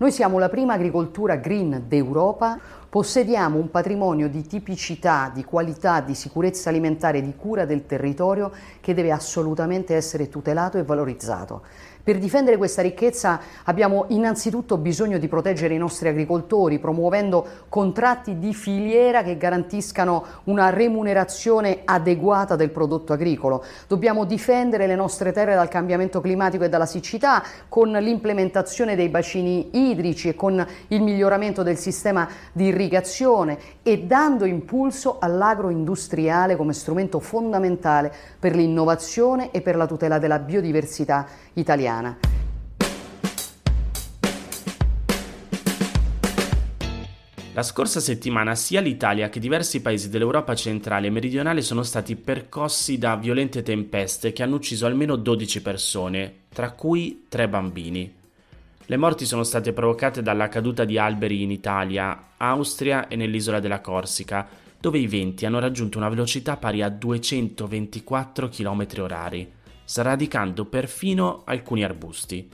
Noi 0.00 0.12
siamo 0.12 0.38
la 0.38 0.48
prima 0.48 0.74
agricoltura 0.74 1.36
green 1.36 1.84
d'Europa, 1.86 2.58
possediamo 2.88 3.58
un 3.58 3.70
patrimonio 3.70 4.30
di 4.30 4.46
tipicità, 4.46 5.30
di 5.32 5.44
qualità, 5.44 6.00
di 6.00 6.14
sicurezza 6.14 6.70
alimentare 6.70 7.20
di 7.20 7.34
cura 7.36 7.66
del 7.66 7.84
territorio 7.84 8.50
che 8.80 8.94
deve 8.94 9.12
assolutamente 9.12 9.94
essere 9.94 10.30
tutelato 10.30 10.78
e 10.78 10.84
valorizzato. 10.84 11.62
Per 12.02 12.18
difendere 12.18 12.56
questa 12.56 12.80
ricchezza 12.80 13.40
abbiamo 13.64 14.06
innanzitutto 14.08 14.78
bisogno 14.78 15.18
di 15.18 15.28
proteggere 15.28 15.74
i 15.74 15.78
nostri 15.78 16.08
agricoltori, 16.08 16.78
promuovendo 16.78 17.46
contratti 17.68 18.38
di 18.38 18.54
filiera 18.54 19.22
che 19.22 19.36
garantiscano 19.36 20.24
una 20.44 20.70
remunerazione 20.70 21.82
adeguata 21.84 22.56
del 22.56 22.70
prodotto 22.70 23.12
agricolo. 23.12 23.62
Dobbiamo 23.86 24.24
difendere 24.24 24.86
le 24.86 24.94
nostre 24.94 25.32
terre 25.32 25.54
dal 25.54 25.68
cambiamento 25.68 26.22
climatico 26.22 26.64
e 26.64 26.70
dalla 26.70 26.86
siccità 26.86 27.42
con 27.68 27.90
l'implementazione 27.90 28.96
dei 28.96 29.10
bacini 29.10 29.68
idrici 29.72 30.28
e 30.28 30.34
con 30.34 30.66
il 30.88 31.02
miglioramento 31.02 31.62
del 31.62 31.76
sistema 31.76 32.26
di 32.52 32.66
irrigazione 32.66 33.58
e 33.82 34.04
dando 34.04 34.46
impulso 34.46 35.18
all'agroindustriale 35.20 36.56
come 36.56 36.72
strumento 36.72 37.20
fondamentale 37.20 38.12
per 38.38 38.54
l'innovazione 38.54 39.50
e 39.50 39.60
per 39.60 39.76
la 39.76 39.86
tutela 39.86 40.18
della 40.18 40.38
biodiversità 40.38 41.26
italiana. 41.54 42.18
La 47.52 47.62
scorsa 47.64 47.98
settimana 47.98 48.54
sia 48.54 48.80
l'Italia 48.80 49.28
che 49.28 49.40
diversi 49.40 49.82
paesi 49.82 50.08
dell'Europa 50.08 50.54
centrale 50.54 51.08
e 51.08 51.10
meridionale 51.10 51.62
sono 51.62 51.82
stati 51.82 52.14
percossi 52.16 52.96
da 52.96 53.16
violente 53.16 53.62
tempeste 53.62 54.32
che 54.32 54.42
hanno 54.42 54.54
ucciso 54.54 54.86
almeno 54.86 55.16
12 55.16 55.60
persone, 55.60 56.34
tra 56.48 56.70
cui 56.70 57.26
3 57.28 57.48
bambini. 57.48 58.14
Le 58.86 58.96
morti 58.96 59.26
sono 59.26 59.42
state 59.42 59.72
provocate 59.72 60.22
dalla 60.22 60.48
caduta 60.48 60.84
di 60.84 60.96
alberi 60.96 61.42
in 61.42 61.50
Italia, 61.50 62.28
Austria 62.36 63.08
e 63.08 63.16
nell'isola 63.16 63.60
della 63.60 63.80
Corsica, 63.80 64.48
dove 64.80 64.98
i 64.98 65.06
venti 65.06 65.44
hanno 65.44 65.58
raggiunto 65.58 65.98
una 65.98 66.08
velocità 66.08 66.56
pari 66.56 66.82
a 66.82 66.88
224 66.88 68.48
km/h, 68.48 69.46
sradicando 69.90 70.66
perfino 70.66 71.42
alcuni 71.44 71.82
arbusti. 71.82 72.48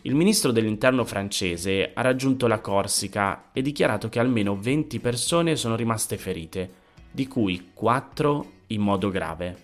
Il 0.00 0.14
ministro 0.14 0.50
dell'interno 0.50 1.04
francese 1.04 1.90
ha 1.92 2.00
raggiunto 2.00 2.46
la 2.46 2.60
Corsica 2.60 3.50
e 3.52 3.60
dichiarato 3.60 4.08
che 4.08 4.18
almeno 4.18 4.56
20 4.56 4.98
persone 4.98 5.56
sono 5.56 5.76
rimaste 5.76 6.16
ferite, 6.16 6.72
di 7.10 7.28
cui 7.28 7.68
4 7.74 8.52
in 8.68 8.80
modo 8.80 9.10
grave. 9.10 9.58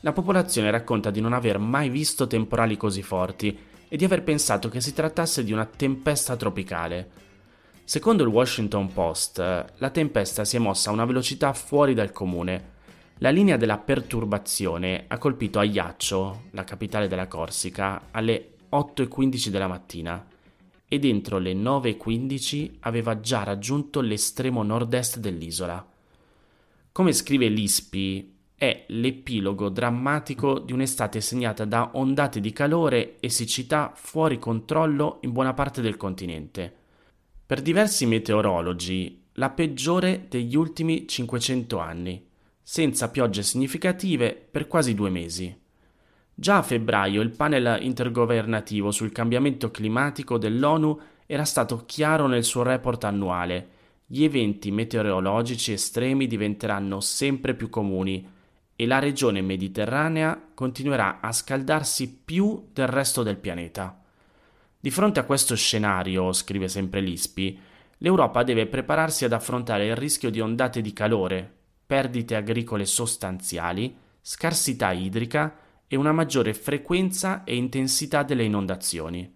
La 0.00 0.12
popolazione 0.12 0.72
racconta 0.72 1.12
di 1.12 1.20
non 1.20 1.32
aver 1.32 1.58
mai 1.58 1.90
visto 1.90 2.26
temporali 2.26 2.76
così 2.76 3.04
forti 3.04 3.56
e 3.86 3.96
di 3.96 4.04
aver 4.04 4.24
pensato 4.24 4.68
che 4.68 4.80
si 4.80 4.92
trattasse 4.92 5.44
di 5.44 5.52
una 5.52 5.64
tempesta 5.64 6.34
tropicale. 6.34 7.10
Secondo 7.84 8.24
il 8.24 8.30
Washington 8.30 8.92
Post, 8.92 9.38
la 9.38 9.90
tempesta 9.90 10.44
si 10.44 10.56
è 10.56 10.58
mossa 10.58 10.90
a 10.90 10.92
una 10.92 11.04
velocità 11.04 11.52
fuori 11.52 11.94
dal 11.94 12.10
comune. 12.10 12.74
La 13.20 13.30
linea 13.30 13.56
della 13.56 13.78
perturbazione 13.78 15.06
ha 15.08 15.16
colpito 15.16 15.58
Ajaccio, 15.58 16.42
la 16.50 16.64
capitale 16.64 17.08
della 17.08 17.28
Corsica, 17.28 18.08
alle 18.10 18.56
8.15 18.70 19.48
della 19.48 19.66
mattina 19.66 20.26
e 20.86 20.98
dentro 20.98 21.38
le 21.38 21.54
9.15 21.54 22.74
aveva 22.80 23.18
già 23.18 23.42
raggiunto 23.42 24.02
l'estremo 24.02 24.62
nord-est 24.62 25.18
dell'isola. 25.18 25.84
Come 26.92 27.12
scrive 27.12 27.48
l'ISPI, 27.48 28.34
è 28.54 28.84
l'epilogo 28.88 29.70
drammatico 29.70 30.58
di 30.58 30.74
un'estate 30.74 31.22
segnata 31.22 31.64
da 31.64 31.92
ondate 31.94 32.38
di 32.40 32.52
calore 32.52 33.16
e 33.20 33.30
siccità 33.30 33.92
fuori 33.94 34.38
controllo 34.38 35.20
in 35.22 35.32
buona 35.32 35.54
parte 35.54 35.80
del 35.80 35.96
continente. 35.96 36.74
Per 37.46 37.62
diversi 37.62 38.04
meteorologi, 38.04 39.24
la 39.34 39.48
peggiore 39.48 40.26
degli 40.28 40.54
ultimi 40.54 41.06
500 41.06 41.78
anni, 41.78 42.25
senza 42.68 43.10
piogge 43.10 43.44
significative 43.44 44.34
per 44.34 44.66
quasi 44.66 44.92
due 44.92 45.08
mesi. 45.08 45.56
Già 46.34 46.56
a 46.56 46.62
febbraio 46.62 47.20
il 47.20 47.30
panel 47.30 47.78
intergovernativo 47.80 48.90
sul 48.90 49.12
cambiamento 49.12 49.70
climatico 49.70 50.36
dell'ONU 50.36 51.00
era 51.26 51.44
stato 51.44 51.84
chiaro 51.86 52.26
nel 52.26 52.42
suo 52.42 52.64
report 52.64 53.04
annuale. 53.04 53.68
Gli 54.04 54.24
eventi 54.24 54.72
meteorologici 54.72 55.70
estremi 55.70 56.26
diventeranno 56.26 56.98
sempre 56.98 57.54
più 57.54 57.70
comuni 57.70 58.28
e 58.74 58.86
la 58.86 58.98
regione 58.98 59.42
mediterranea 59.42 60.48
continuerà 60.52 61.20
a 61.20 61.30
scaldarsi 61.30 62.20
più 62.24 62.70
del 62.72 62.88
resto 62.88 63.22
del 63.22 63.36
pianeta. 63.36 64.02
Di 64.80 64.90
fronte 64.90 65.20
a 65.20 65.24
questo 65.24 65.54
scenario, 65.54 66.32
scrive 66.32 66.66
sempre 66.66 67.00
l'ISPI, 67.00 67.60
l'Europa 67.98 68.42
deve 68.42 68.66
prepararsi 68.66 69.24
ad 69.24 69.32
affrontare 69.32 69.86
il 69.86 69.94
rischio 69.94 70.30
di 70.30 70.40
ondate 70.40 70.80
di 70.80 70.92
calore, 70.92 71.55
perdite 71.86 72.34
agricole 72.34 72.84
sostanziali, 72.84 73.96
scarsità 74.20 74.90
idrica 74.92 75.56
e 75.86 75.96
una 75.96 76.12
maggiore 76.12 76.52
frequenza 76.52 77.44
e 77.44 77.54
intensità 77.54 78.24
delle 78.24 78.42
inondazioni. 78.42 79.34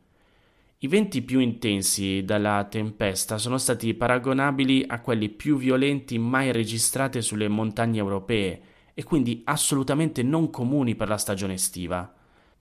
I 0.83 0.89
venti 0.89 1.23
più 1.23 1.41
intensi 1.41 2.25
dalla 2.25 2.67
tempesta 2.69 3.39
sono 3.39 3.59
stati 3.59 3.93
paragonabili 3.95 4.85
a 4.89 5.01
quelli 5.01 5.29
più 5.29 5.59
violenti 5.59 6.19
mai 6.19 6.53
registrati 6.53 7.21
sulle 7.23 7.49
montagne 7.49 7.99
europee 7.99 8.63
e 8.95 9.05
quindi 9.05 9.43
assolutamente 9.45 10.23
non 10.23 10.51
comuni 10.51 10.95
per 10.95 11.09
la 11.09 11.19
stagione 11.19 11.55
estiva. 11.55 12.13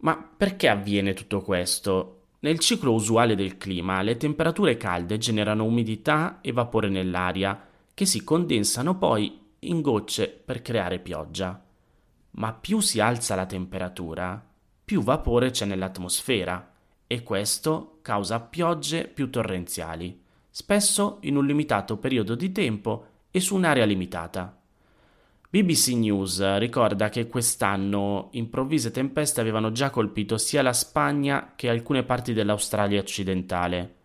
Ma 0.01 0.15
perché 0.17 0.67
avviene 0.67 1.13
tutto 1.13 1.41
questo? 1.41 2.15
Nel 2.41 2.59
ciclo 2.59 2.93
usuale 2.93 3.35
del 3.35 3.57
clima, 3.57 4.01
le 4.01 4.17
temperature 4.17 4.77
calde 4.77 5.17
generano 5.17 5.65
umidità 5.65 6.39
e 6.41 6.51
vapore 6.51 6.89
nell'aria, 6.89 7.67
che 7.93 8.05
si 8.05 8.23
condensano 8.23 8.97
poi 8.97 9.47
in 9.59 9.81
gocce 9.81 10.27
per 10.27 10.61
creare 10.61 10.99
pioggia. 10.99 11.63
Ma 12.31 12.53
più 12.53 12.79
si 12.79 12.99
alza 12.99 13.35
la 13.35 13.45
temperatura, 13.45 14.43
più 14.85 15.01
vapore 15.01 15.51
c'è 15.51 15.65
nell'atmosfera 15.65 16.73
e 17.05 17.23
questo 17.23 17.99
causa 18.01 18.39
piogge 18.39 19.07
più 19.07 19.29
torrenziali, 19.29 20.21
spesso 20.49 21.17
in 21.21 21.35
un 21.35 21.45
limitato 21.45 21.97
periodo 21.97 22.35
di 22.35 22.51
tempo 22.51 23.05
e 23.31 23.39
su 23.39 23.55
un'area 23.55 23.85
limitata. 23.85 24.59
BBC 25.51 25.89
News 25.89 26.57
ricorda 26.57 27.09
che 27.09 27.27
quest'anno 27.27 28.29
improvvise 28.33 28.91
tempeste 28.91 29.41
avevano 29.41 29.71
già 29.71 29.89
colpito 29.89 30.37
sia 30.37 30.61
la 30.61 30.73
Spagna 30.73 31.53
che 31.55 31.69
alcune 31.69 32.03
parti 32.03 32.33
dell'Australia 32.33 32.99
occidentale. 32.99 33.95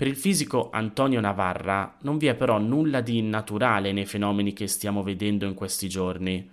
Per 0.00 0.08
il 0.08 0.16
fisico 0.16 0.70
Antonio 0.72 1.20
Navarra 1.20 1.98
non 2.04 2.16
vi 2.16 2.28
è 2.28 2.34
però 2.34 2.56
nulla 2.56 3.02
di 3.02 3.18
innaturale 3.18 3.92
nei 3.92 4.06
fenomeni 4.06 4.54
che 4.54 4.66
stiamo 4.66 5.02
vedendo 5.02 5.44
in 5.44 5.52
questi 5.52 5.90
giorni. 5.90 6.50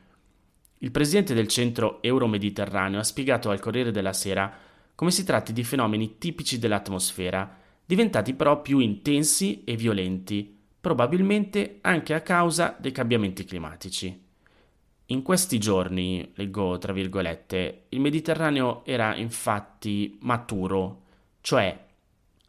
Il 0.79 0.91
presidente 0.91 1.33
del 1.33 1.47
centro 1.47 2.01
Euromediterraneo 2.01 2.99
ha 2.99 3.03
spiegato 3.03 3.49
al 3.49 3.61
Corriere 3.61 3.91
della 3.91 4.11
Sera 4.11 4.53
come 4.93 5.11
si 5.11 5.23
tratti 5.23 5.53
di 5.53 5.63
fenomeni 5.63 6.17
tipici 6.17 6.59
dell'atmosfera, 6.59 7.57
diventati 7.85 8.33
però 8.33 8.61
più 8.61 8.79
intensi 8.79 9.63
e 9.63 9.77
violenti, 9.77 10.53
probabilmente 10.81 11.77
anche 11.83 12.15
a 12.15 12.19
causa 12.19 12.75
dei 12.77 12.91
cambiamenti 12.91 13.45
climatici. 13.45 14.25
In 15.05 15.21
questi 15.21 15.57
giorni, 15.57 16.33
leggo 16.35 16.77
tra 16.79 16.91
virgolette, 16.91 17.85
il 17.87 18.01
Mediterraneo 18.01 18.83
era 18.83 19.15
infatti 19.15 20.17
maturo, 20.19 21.03
cioè 21.39 21.85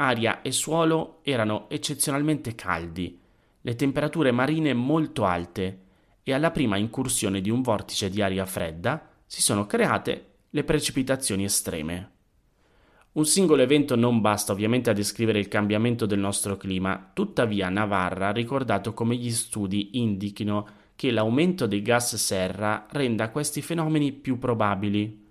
aria 0.01 0.43
e 0.43 0.53
suolo 0.53 1.21
erano 1.23 1.69
eccezionalmente 1.69 2.55
caldi, 2.55 3.19
le 3.61 3.75
temperature 3.75 4.31
marine 4.31 4.73
molto 4.73 5.25
alte 5.25 5.81
e 6.23 6.33
alla 6.33 6.53
prima 6.53 6.77
incursione 6.77 7.41
di 7.41 7.51
un 7.51 7.63
vortice 7.63 8.09
di 8.09 8.23
aria 8.23 8.47
fredda 8.47 9.11
si 9.27 9.43
sono 9.43 9.67
create 9.67 10.27
le 10.51 10.63
precipitazioni 10.63 11.45
estreme. 11.45 12.11
Un 13.13 13.27
singolo 13.27 13.63
evento 13.63 13.97
non 13.97 14.21
basta 14.21 14.53
ovviamente 14.53 14.91
a 14.91 14.93
descrivere 14.93 15.41
il 15.41 15.49
cambiamento 15.49 16.07
del 16.07 16.21
nostro 16.21 16.57
clima, 16.57 17.11
tuttavia 17.13 17.69
Navarra 17.69 18.29
ha 18.29 18.33
ricordato 18.33 18.95
come 18.95 19.17
gli 19.17 19.31
studi 19.33 19.99
indichino 19.99 20.69
che 20.95 21.11
l'aumento 21.11 21.67
dei 21.67 21.83
gas 21.83 22.15
serra 22.15 22.87
renda 22.91 23.31
questi 23.31 23.63
fenomeni 23.63 24.13
più 24.13 24.39
probabili. 24.39 25.27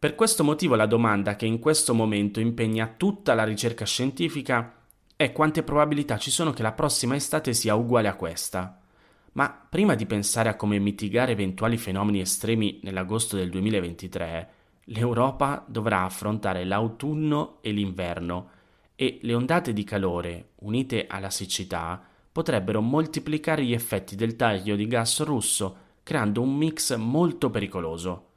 Per 0.00 0.14
questo 0.14 0.44
motivo 0.44 0.76
la 0.76 0.86
domanda 0.86 1.36
che 1.36 1.44
in 1.44 1.58
questo 1.58 1.92
momento 1.92 2.40
impegna 2.40 2.94
tutta 2.96 3.34
la 3.34 3.44
ricerca 3.44 3.84
scientifica 3.84 4.86
è 5.14 5.30
quante 5.30 5.62
probabilità 5.62 6.16
ci 6.16 6.30
sono 6.30 6.54
che 6.54 6.62
la 6.62 6.72
prossima 6.72 7.16
estate 7.16 7.52
sia 7.52 7.74
uguale 7.74 8.08
a 8.08 8.14
questa. 8.14 8.80
Ma 9.32 9.50
prima 9.68 9.94
di 9.94 10.06
pensare 10.06 10.48
a 10.48 10.56
come 10.56 10.78
mitigare 10.78 11.32
eventuali 11.32 11.76
fenomeni 11.76 12.20
estremi 12.20 12.80
nell'agosto 12.82 13.36
del 13.36 13.50
2023, 13.50 14.50
l'Europa 14.84 15.62
dovrà 15.68 16.04
affrontare 16.04 16.64
l'autunno 16.64 17.58
e 17.60 17.70
l'inverno 17.70 18.48
e 18.94 19.18
le 19.20 19.34
ondate 19.34 19.74
di 19.74 19.84
calore, 19.84 20.52
unite 20.60 21.08
alla 21.08 21.28
siccità, 21.28 22.02
potrebbero 22.32 22.80
moltiplicare 22.80 23.62
gli 23.62 23.74
effetti 23.74 24.16
del 24.16 24.34
taglio 24.34 24.76
di 24.76 24.86
gas 24.86 25.22
russo, 25.24 25.76
creando 26.02 26.40
un 26.40 26.56
mix 26.56 26.96
molto 26.96 27.50
pericoloso. 27.50 28.28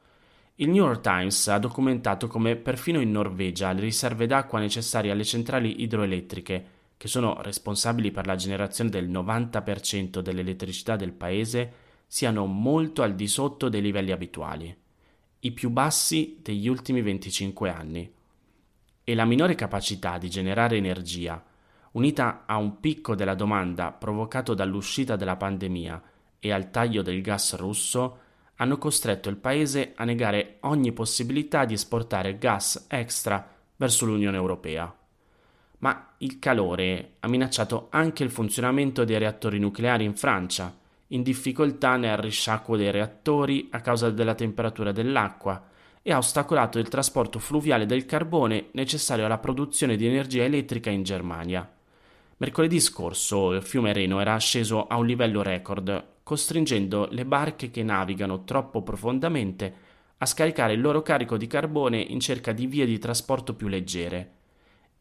Il 0.55 0.69
New 0.69 0.85
York 0.85 1.01
Times 1.01 1.47
ha 1.47 1.57
documentato 1.57 2.27
come 2.27 2.55
perfino 2.55 3.01
in 3.01 3.11
Norvegia 3.11 3.71
le 3.71 3.81
riserve 3.81 4.27
d'acqua 4.27 4.59
necessarie 4.59 5.11
alle 5.11 5.23
centrali 5.23 5.81
idroelettriche, 5.81 6.65
che 6.95 7.07
sono 7.07 7.41
responsabili 7.41 8.11
per 8.11 8.25
la 8.25 8.35
generazione 8.35 8.89
del 8.89 9.09
90% 9.09 10.19
dell'elettricità 10.19 10.95
del 10.95 11.11
paese, 11.13 11.73
siano 12.07 12.45
molto 12.45 13.01
al 13.01 13.15
di 13.15 13.27
sotto 13.27 13.69
dei 13.69 13.81
livelli 13.81 14.11
abituali 14.11 14.81
i 15.45 15.51
più 15.51 15.69
bassi 15.69 16.39
degli 16.41 16.69
ultimi 16.69 17.01
25 17.01 17.69
anni. 17.69 18.13
E 19.03 19.15
la 19.15 19.25
minore 19.25 19.55
capacità 19.55 20.17
di 20.17 20.29
generare 20.29 20.77
energia, 20.77 21.43
unita 21.91 22.43
a 22.45 22.55
un 22.55 22.79
picco 22.79 23.13
della 23.13 23.35
domanda 23.35 23.91
provocato 23.91 24.53
dall'uscita 24.53 25.17
della 25.17 25.35
pandemia 25.35 26.01
e 26.39 26.51
al 26.53 26.71
taglio 26.71 27.01
del 27.01 27.21
gas 27.21 27.57
russo, 27.57 28.19
hanno 28.63 28.78
costretto 28.78 29.28
il 29.28 29.36
paese 29.36 29.91
a 29.95 30.06
negare 30.06 30.58
ogni 30.62 30.93
possibilità 30.93 31.65
di 31.65 31.73
esportare 31.73 32.38
gas 32.38 32.86
extra 32.88 33.45
verso 33.76 34.06
l'Unione 34.06 34.38
Europea. 34.38 34.91
Ma 35.80 36.13
il 36.19 36.39
calore 36.39 37.15
ha 37.19 37.28
minacciato 37.28 37.88
anche 37.89 38.23
il 38.23 38.32
funzionamento 38.32 39.04
dei 39.04 39.17
reattori 39.17 39.60
nucleari 39.60 40.06
in 40.06 40.15
Francia, 40.15 40.73
in 41.08 41.23
difficoltà 41.23 41.97
nel 41.97 42.15
risciacquo 42.15 42.78
dei 42.78 42.89
reattori 42.89 43.67
a 43.71 43.82
causa 43.82 44.10
della 44.10 44.34
temperatura 44.34 44.93
dell'acqua 44.93 45.67
e 46.02 46.13
ha 46.13 46.17
ostacolato 46.17 46.80
il 46.80 46.88
trasporto 46.88 47.39
fluviale 47.39 47.86
del 47.86 48.06
carbone 48.06 48.67
necessario 48.71 49.26
alla 49.26 49.39
produzione 49.39 49.97
di 49.97 50.08
energia 50.08 50.43
elettrica 50.43 50.89
in 50.89 51.04
Germania. 51.04 51.69
Mercoledì 52.38 52.80
scorso 52.80 53.52
il 53.52 53.62
fiume 53.62 53.91
Reno 53.91 54.21
era 54.21 54.38
sceso 54.38 54.88
a 54.88 54.95
un 54.95 55.06
livello 55.06 55.41
record, 55.41 56.12
costringendo 56.23 57.07
le 57.12 57.25
barche 57.25 57.69
che 57.69 57.83
navigano 57.83 58.43
troppo 58.43 58.81
profondamente 58.81 59.91
a 60.17 60.25
scaricare 60.25 60.73
il 60.73 60.81
loro 60.81 61.01
carico 61.01 61.36
di 61.36 61.47
carbone 61.47 61.99
in 61.99 62.19
cerca 62.21 62.53
di 62.53 62.65
vie 62.65 62.86
di 62.86 62.97
trasporto 62.97 63.55
più 63.55 63.67
leggere. 63.67 64.31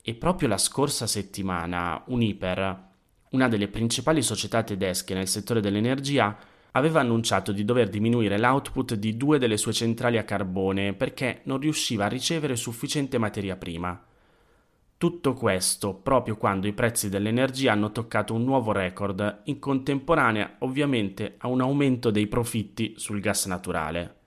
E 0.03 0.15
proprio 0.15 0.49
la 0.49 0.59
scorsa 0.59 1.07
settimana 1.07 2.03
Uniper, 2.07 2.91
una 3.31 3.49
delle 3.49 3.69
principali 3.69 4.21
società 4.21 4.65
tedesche 4.65 5.15
nel 5.15 5.29
settore 5.29 5.61
dell'energia, 5.61 6.37
aveva 6.73 7.01
annunciato 7.01 7.53
di 7.53 7.65
dover 7.65 7.89
diminuire 7.89 8.39
l'output 8.39 8.95
di 8.95 9.17
due 9.17 9.39
delle 9.39 9.57
sue 9.57 9.73
centrali 9.73 10.19
a 10.19 10.25
carbone 10.25 10.95
perché 10.95 11.43
non 11.45 11.59
riusciva 11.59 12.07
a 12.07 12.09
ricevere 12.09 12.57
sufficiente 12.57 13.19
materia 13.19 13.57
prima. 13.57 14.03
Tutto 15.03 15.35
questo 15.35 15.95
proprio 15.95 16.37
quando 16.37 16.69
i 16.69 16.73
prezzi 16.73 17.09
dell'energia 17.09 17.73
hanno 17.73 17.91
toccato 17.91 18.35
un 18.35 18.45
nuovo 18.45 18.71
record, 18.71 19.41
in 19.47 19.59
contemporanea 19.59 20.59
ovviamente 20.61 21.35
a 21.39 21.49
un 21.49 21.61
aumento 21.61 22.13
dei 22.13 22.29
profitti 22.29 22.95
sul 22.99 23.19
gas 23.19 23.47
naturale. 23.47 24.19